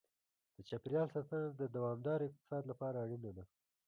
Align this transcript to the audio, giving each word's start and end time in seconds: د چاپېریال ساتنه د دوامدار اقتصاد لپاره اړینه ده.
د 0.55 0.57
چاپېریال 0.69 1.07
ساتنه 1.13 1.41
د 1.59 1.61
دوامدار 1.75 2.19
اقتصاد 2.23 2.63
لپاره 2.71 2.97
اړینه 3.03 3.31
ده. 3.37 3.43